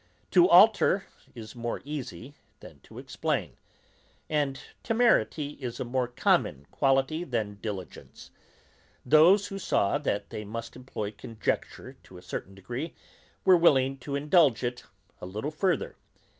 To 0.31 0.49
alter 0.49 1.05
is 1.35 1.55
more 1.55 1.79
easy 1.85 2.33
than 2.59 2.79
to 2.79 2.97
explain, 2.97 3.55
and 4.31 4.59
temerity 4.81 5.51
is 5.61 5.79
a 5.79 5.85
more 5.85 6.07
common 6.07 6.65
quality 6.71 7.23
than 7.23 7.59
diligence. 7.61 8.31
Those 9.05 9.49
who 9.49 9.59
saw 9.59 9.99
that 9.99 10.31
they 10.31 10.43
must 10.43 10.75
employ 10.75 11.11
conjecture 11.11 11.97
to 12.01 12.17
a 12.17 12.23
certain 12.23 12.55
degree, 12.55 12.95
were 13.45 13.55
willing 13.55 13.99
to 13.99 14.15
indulge 14.15 14.63
it 14.63 14.85
a 15.21 15.27
little 15.27 15.51
further. 15.51 15.95